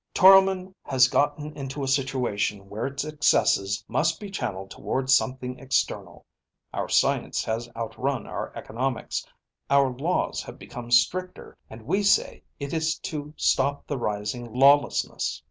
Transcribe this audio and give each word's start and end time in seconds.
Toromon 0.15 0.73
has 0.81 1.07
gotten 1.07 1.55
into 1.55 1.83
a 1.83 1.87
situation 1.87 2.67
where 2.67 2.87
its 2.87 3.05
excesses 3.05 3.85
must 3.87 4.19
be 4.19 4.31
channelled 4.31 4.71
toward 4.71 5.11
something 5.11 5.59
external. 5.59 6.25
Our 6.73 6.89
science 6.89 7.43
has 7.43 7.69
outrun 7.75 8.25
our 8.25 8.51
economics. 8.57 9.23
Our 9.69 9.95
laws 9.95 10.41
have 10.41 10.57
become 10.57 10.89
stricter, 10.89 11.55
and 11.69 11.83
we 11.83 12.01
say 12.01 12.41
it 12.59 12.73
is 12.73 12.97
to 13.11 13.35
stop 13.37 13.85
the 13.85 13.99
rising 13.99 14.51
lawlessness. 14.51 15.39